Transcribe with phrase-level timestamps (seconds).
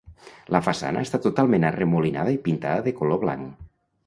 [0.53, 3.71] La façana està totalment arremolinada i pintada de color blanc.